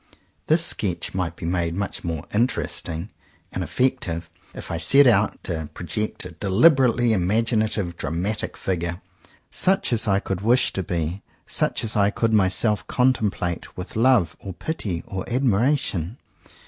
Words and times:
This 0.47 0.65
sketch 0.65 1.13
might 1.13 1.35
be 1.35 1.45
made 1.45 1.75
much 1.75 2.03
more 2.03 2.23
interesting 2.33 3.11
and 3.51 3.63
effective, 3.63 4.31
if 4.55 4.71
I 4.71 4.77
set 4.77 5.05
out 5.05 5.43
to 5.43 5.69
project 5.75 6.25
a 6.25 6.31
deliberately 6.31 7.13
imaginative 7.13 7.97
dramatic 7.97 8.57
figure, 8.57 8.99
such 9.51 9.93
as 9.93 10.07
I 10.07 10.19
could 10.19 10.41
wish 10.41 10.73
to 10.73 10.81
be, 10.81 11.21
such 11.45 11.83
as 11.83 11.95
I 11.95 12.09
could 12.09 12.33
myself 12.33 12.87
contemplate 12.87 13.77
with 13.77 13.95
love 13.95 14.35
or 14.39 14.53
pity 14.53 15.03
or 15.05 15.23
admiration. 15.31 16.17